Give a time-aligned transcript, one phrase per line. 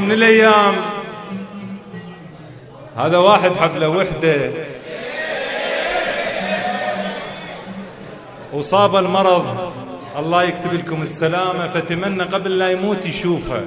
[0.00, 0.74] من الأيام.
[2.96, 4.50] هذا واحد حفله وحدة.
[8.52, 9.72] وصاب المرض.
[10.18, 11.68] الله يكتب لكم السلامة.
[11.68, 13.62] فتمنى قبل لا يموت يشوفها.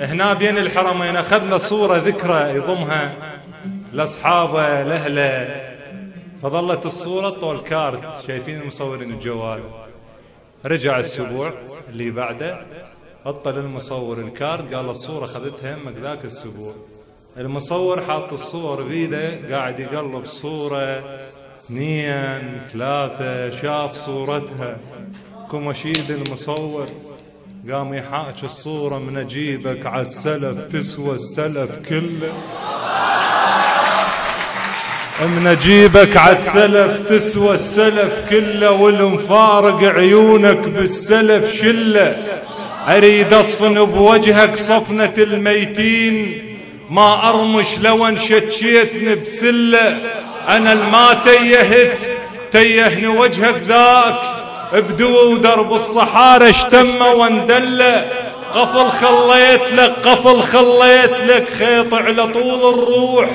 [0.00, 3.12] هنا بين الحرمين أخذ له صورة ذكرى يضمها
[3.92, 5.60] لأصحابه لأهله.
[6.42, 9.60] فظلت الصورة طول كارت شايفين المصورين الجوال.
[10.64, 11.52] رجع الأسبوع
[11.88, 12.58] اللي بعده.
[13.28, 16.72] بطل المصور الكارت قال الصورة خذتها يمك ذاك الأسبوع.
[17.36, 21.02] المصور حاط الصور بيده قاعد يقلب صورة
[21.64, 24.76] اثنين ثلاثة شاف صورتها.
[25.52, 26.86] كمشيد المصور؟
[27.70, 32.32] قام يحاكي الصورة من أجيبك على السلف تسوى السلف كله.
[35.20, 42.38] من أجيبك على السلف تسوى السلف كله والمفارق عيونك بالسلف شلة.
[42.86, 46.44] أريد أصفن بوجهك صفنة الميتين
[46.90, 49.96] ما أرمش لو انشتشيتني بسلة
[50.48, 51.98] أنا الما تيهت
[52.52, 54.20] تيهني وجهك ذاك
[54.72, 58.02] بدو ودرب الصحارى اشتم واندل.
[58.52, 63.28] قفل خليت لك قفل خليت لك خيط على طول الروح.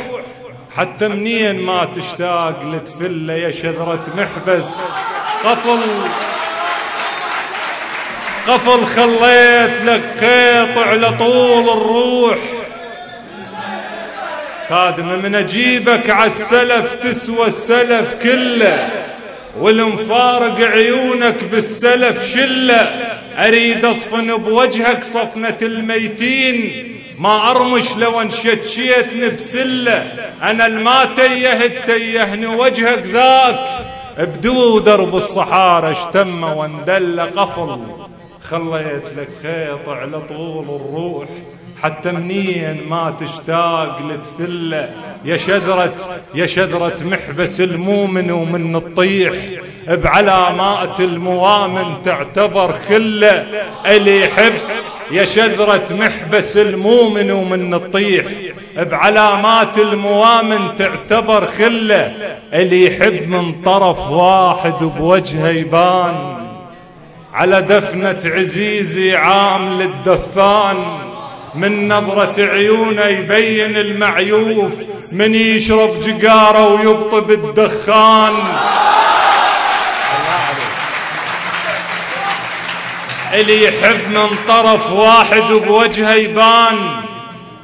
[0.76, 4.82] حتى منين ما تشتاق لتفله يا شذرة محبس.
[5.44, 5.80] قفل.
[8.48, 12.38] قفل خليت لك خيط على طول الروح.
[14.70, 18.90] خادمة من أجيبك عالسلف تسوى السلف كله
[19.60, 22.90] والمفارق عيونك بالسلف شلة.
[23.38, 30.06] أريد أصفن بوجهك صفنة الميتين ما أرمش لو انشتشيتني بسلة.
[30.42, 33.60] أنا الما تيهت تيهني وجهك ذاك.
[34.18, 38.03] بدو درب الصحارى اشتم واندل قفل.
[38.54, 41.28] خليت لك خيط على طول الروح.
[41.82, 44.90] حتى منين ما تشتاق لتفله.
[45.26, 45.94] يا شذرة
[46.36, 49.34] يا شذرة محبس المؤمن ومن الطيح.
[49.88, 53.46] بعلامات الموامن تعتبر خلة.
[53.86, 54.54] اللي يحب
[55.12, 58.26] يا شذرة محبس المؤمن ومن الطيح.
[58.78, 62.14] بعلامات الموامن تعتبر خلة.
[62.54, 66.43] اللي يحب من طرف واحد بوجهه يبان.
[67.34, 70.78] على دفنة عزيزي عام للدفان
[71.56, 74.74] من نظرة عيونه يبين المعيوف
[75.12, 78.34] من يشرب جقارة ويبطب الدخان
[83.34, 86.78] اللي يحب من طرف واحد بوجهه يبان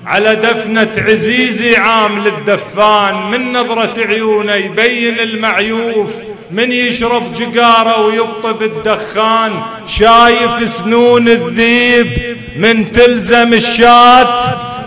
[0.06, 6.12] على دفنة عزيزي عام للدفان من نظرة عيونه يبين المعيوف
[6.51, 14.39] من يشرب جقارة ويبطب الدخان شايف سنون الذيب من تلزم الشات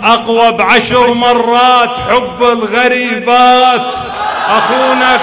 [0.02, 3.94] أقوى بعشر مرات حب الغريبات.
[4.48, 5.20] أخونك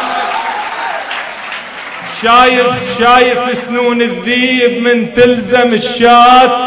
[2.21, 6.57] شايف شايف سنون الذيب من تلزم الشات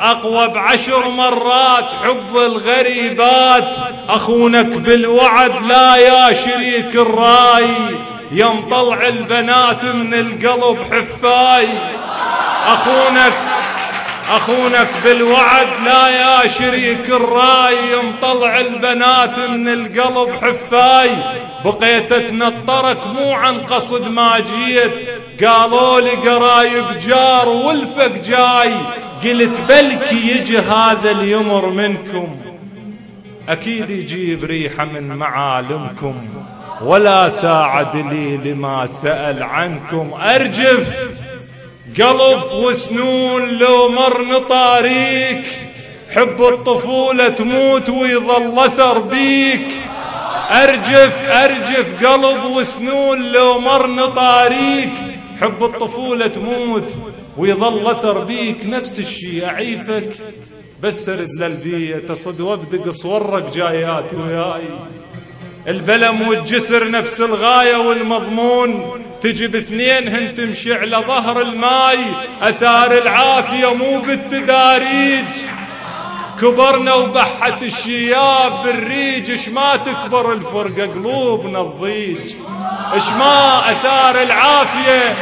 [0.00, 3.68] أقوى بعشر مرات حب الغريبات.
[4.08, 7.66] أخونك بالوعد لا يا شريك الراي.
[8.30, 11.68] ينطلع البنات من القلب حفاي.
[12.66, 13.32] أخونك
[14.30, 17.76] أخونك بالوعد لا يا شريك الراي.
[17.92, 21.10] ينطلع البنات من القلب حفاي.
[21.64, 24.92] بقيت اتنطرك مو عن قصد ما جيت.
[25.44, 28.74] قالوا لي قرايب جار والفك جاي.
[29.24, 32.36] قلت بلكي يجي هذا اليمر منكم.
[33.48, 36.14] أكيد يجيب ريحة من معالمكم.
[36.80, 40.14] ولا ساعد لي لما سأل عنكم.
[40.14, 41.10] أرجف
[42.00, 45.46] قلب وسنون لو مر نطاريك
[46.10, 49.66] حب الطفولة تموت ويظل أثر بيك.
[50.50, 54.92] أرجف أرجف قلب وسنون لو مر نطاريك
[55.40, 56.96] حب الطفولة تموت
[57.36, 58.66] ويظل أثر بيك.
[58.66, 60.08] نفس الشي أعيفك
[60.82, 64.68] بس أرد للبية تصد وابدق صورك جايات وياي.
[65.68, 69.02] البلم والجسر نفس الغاية والمضمون.
[69.20, 71.98] تجي باثنين هن تمشي على ظهر الماي.
[72.42, 75.24] أثار العافية مو بالتداريج.
[76.40, 79.30] كبرنا وبحت الشياب بالريج.
[79.30, 82.34] اش ما تكبر الفرقة قلوبنا الضيج
[82.92, 85.14] اش ما أثار العافية.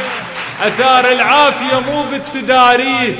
[0.61, 3.19] أثار العافية مو بالتداريج.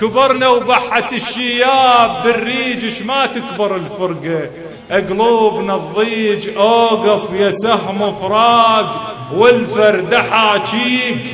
[0.00, 2.84] كبرنا وبحت الشياب بالريج.
[2.84, 4.50] اش ما تكبر الفرقة.
[4.92, 11.24] قلوبنا الضيج أوقف يا سهم فراق والفرد حاجيك.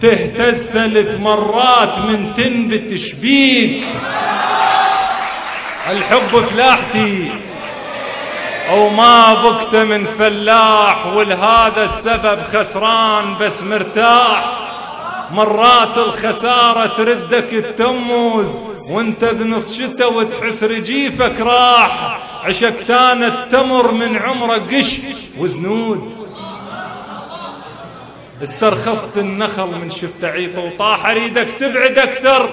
[0.00, 3.84] تهتز ثلاث مرات من تنبت شبيك
[5.90, 7.30] الحب فلاحتي.
[8.72, 14.44] وما بكت من فلاح ولهذا السبب خسران بس مرتاح.
[15.32, 22.18] مرات الخسارة تردك التموز وانت بنص شتا وتحس رجيفك راح.
[22.44, 24.98] عشقتان التمر من عمرك قش
[25.38, 26.26] وزنود.
[28.42, 32.48] استرخصت النخل من شفت عيط وطاح أريدك تبعد أكثر.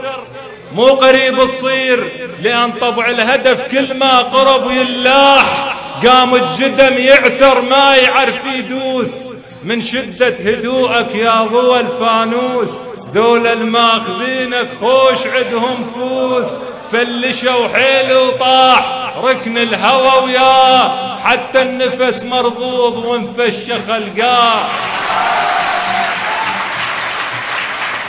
[0.76, 2.12] مو قريب تصير
[2.44, 5.78] لأن طبع الهدف كل ما قرب يلاح.
[6.06, 9.28] قام الجدم يعثر ما يعرف يدوس.
[9.64, 12.82] من شدة هدوءك يا ضوى الفانوس.
[13.14, 16.48] ذول الماخذينك خوش عدهم فوس.
[16.92, 24.60] فلشوا حيل وطاح ركن الهوى وياه حتى النفس مرضوض وانفش خلقاه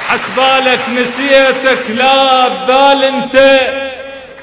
[0.09, 3.61] حسبالك نسيتك لا بال انت.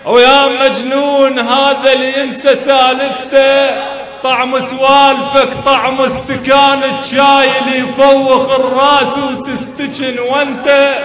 [0.06, 3.76] ويا مجنون هذا اللي ينسى سالفته.
[4.24, 10.96] طعم سوالفك طعم استكان الشاي اللي يفوخ الراس وتستجن وانت.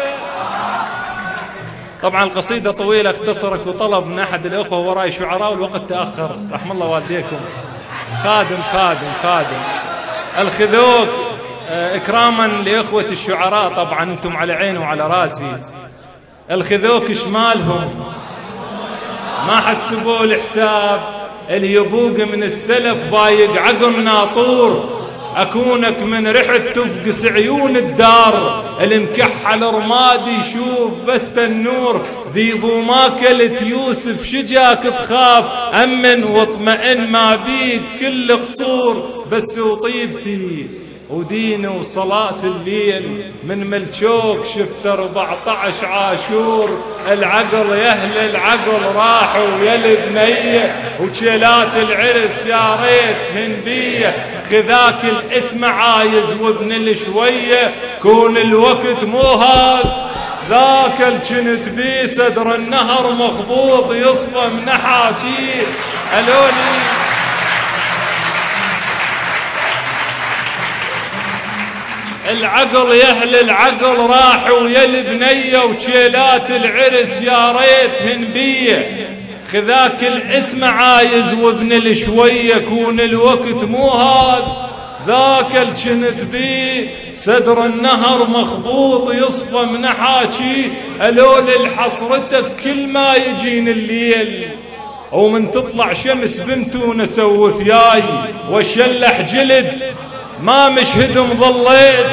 [2.02, 6.36] طبعا القصيدة طويلة اختصرك وطلب من أحد الأخوة وراي شعراء والوقت تأخر.
[6.52, 7.36] رحم الله والديكم.
[8.24, 9.60] خادم خادم خادم.
[10.38, 11.08] الخذوك
[11.70, 13.74] آه، إكراما لإخوة الشعراء.
[13.74, 15.56] طبعا أنتم على عيني وعلى رأسي.
[16.50, 18.04] الخذوك شمالهم
[19.46, 21.00] ما حسبوا الحساب.
[21.48, 24.99] اللي يبوق من السلف بايق عقم ناطور
[25.36, 32.02] أكونك من ريحة تفقس عيون الدار المكحل رمادي يشوف بس النور.
[32.34, 35.44] ذيبو ماكلت يوسف شجاك تخاف
[35.74, 39.24] أمن واطمئن ما بيك كل قصور.
[39.32, 40.66] بس وطيبتي
[41.10, 50.76] ودين وصلاة الليل من ملشوك شفت 14 عاشور العقل يا أهل العقل راحوا يا البنية
[51.00, 54.14] وشيلات العرس يا ريت هنبية
[54.50, 60.10] خذاك الاسم عايز وابن الشوية كون الوقت مو هذا
[60.50, 65.66] ذاك الجنت بي صدر النهر مخبوط يصفى من حاشير
[66.18, 66.79] الولي
[72.30, 79.08] العقل يا أهل العقل راحوا يا البنية وشيلات العرس يا ريتهن بيه
[79.52, 84.70] خذاك الاسم عايز وابن الشويه كون الوقت مو هذا
[85.06, 90.70] ذاك الجنت بي صدر النهر مخبوط يصفى من حاكي.
[91.02, 94.48] ألول الحصرتك كل ما يجين الليل.
[95.12, 98.02] ومن تطلع شمس بنتو نسوف ياي.
[98.50, 99.82] وشلح جلد
[100.42, 102.06] ما مشهد ظليت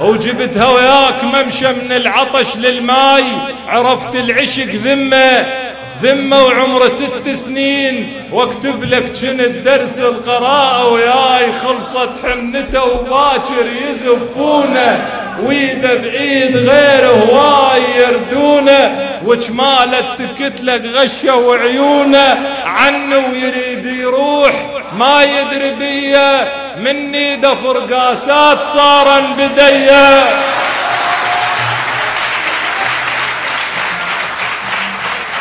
[0.00, 3.24] وجبتها وياك ممشى من العطش للماي
[3.68, 5.46] عرفت العشق ذمة
[6.02, 8.12] ذمة وعمره ست سنين.
[8.32, 15.08] واكتب لك كنت درس القراءة وياي خلصت حنته وباكر يزفونه.
[15.42, 19.10] ويده بعيد غير هواي يردونه.
[19.26, 22.38] وجمالت تكتلك غشة وعيونه.
[22.64, 24.66] عنه ويريد يروح
[24.98, 26.61] ما يدري بيه.
[26.76, 30.24] مني دفر قاسات صارا بدية.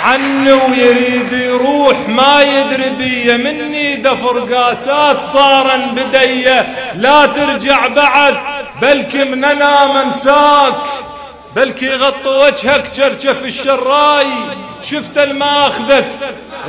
[0.05, 6.75] عنه ويريد يروح ما يدري بي مني دفر قاسات صارا بدية.
[6.95, 8.37] لا ترجع بعد
[8.81, 10.73] بلكي من أنا منساك
[11.55, 14.27] بلكي غطى وجهك شرشف الشراي.
[14.83, 16.05] شفت الماخذك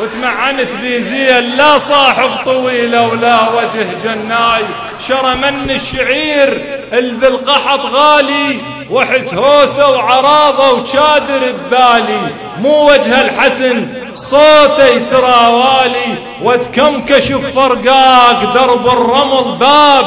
[0.01, 4.63] وتمعنت بيزيل لا صاحب طويلة ولا وجه جناي.
[5.09, 6.61] شرى من الشعير
[6.93, 8.59] البالقحط غالي
[8.91, 12.21] وحس هوسة وعراضة وشادر ببالي.
[12.59, 16.17] مو وجه الحسن صوتي ترى والي.
[16.43, 20.05] وتكمكش بفرقاق درب الرمل باب.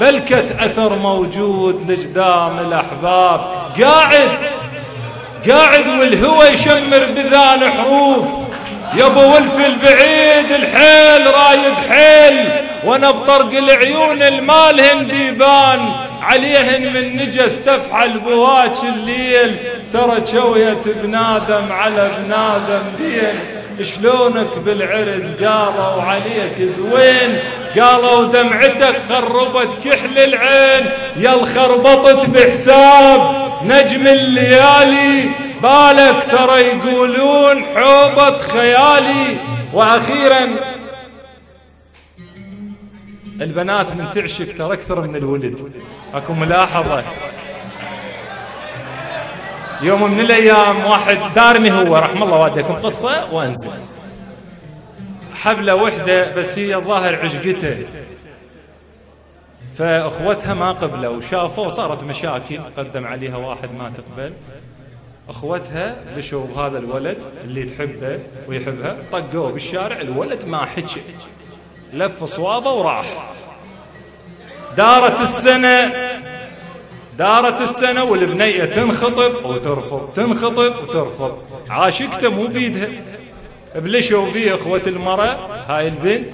[0.00, 3.61] بلكة أثر موجود لجدام الأحباب.
[3.80, 4.30] قاعد
[5.48, 8.26] قاعد والهوى يشمر بذان حروف
[8.96, 12.44] يا ابو ولف البعيد الحيل رايد حيل
[12.84, 15.80] وأنا بطرق العيون المالهن ديبان
[16.22, 19.56] عليهن من نجس تفحل بواج الليل.
[19.92, 23.34] ترى شوية بنادم على بنادم دين
[23.82, 27.38] شلونك بالعرس قالوا عليك زوين؟
[27.80, 33.20] قالوا دمعتك خربت كحل العين يا خربطت بحساب.
[33.64, 35.30] نجم الليالي
[35.62, 39.36] بالك ترى يقولون حوبة خيالي.
[39.72, 40.48] وأخيرا
[43.40, 45.72] البنات من تعشق ترى أكثر من الولد.
[46.14, 47.04] أكو ملاحظة.
[49.82, 53.70] يوم من الأيام واحد دارني هو رحم الله والديكم قصة وأنزل.
[55.42, 57.86] حبلة وحدة بس هي الظاهر عشقته.
[59.78, 64.32] فأخوتها ما قبلوا وشافوا صارت مشاكل قدم عليها واحد ما تقبل.
[65.28, 68.18] أخوتها لشوا بهذا الولد اللي تحبه
[68.48, 71.00] ويحبها طقوه بالشارع الولد ما حكي
[71.92, 73.32] لف صوابه وراح.
[74.76, 75.92] دارت السنة
[77.18, 81.38] دارت السنة والبنية تنخطب وترفض تنخطب وترفض.
[81.70, 82.88] عاشقته مو بيدها.
[83.74, 85.36] بلشوا بيه إخوة المرأة
[85.68, 86.28] هاي البنت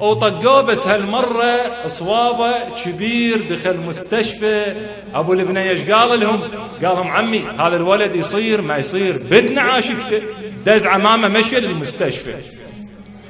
[0.00, 2.54] وطقوه بس هالمرة إصوابة
[2.84, 4.74] كبير دخل مستشفى.
[5.14, 6.40] أبو البنية إيش قال لهم؟
[6.84, 10.22] قال لهم عمي هذا الولد يصير ما يصير بدنا عاشقته.
[10.66, 12.34] دز عمامه مشي للمستشفى.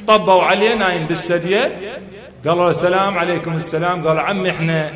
[0.08, 1.76] طبوا عليه نايم بالسدية
[2.46, 4.08] قالوا السلام عليكم السلام.
[4.08, 4.94] قال عمي إحنا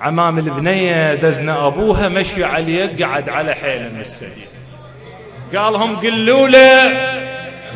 [0.00, 4.50] عمام البنية دزنا أبوها مشي عليه قعد على حيله من السدية
[5.56, 7.19] قالهم قلوا له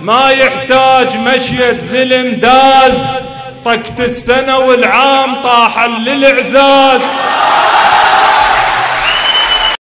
[0.01, 3.09] ما يحتاج مشية زلم داز.
[3.65, 7.01] طقت السنة والعام طاح للعزاز.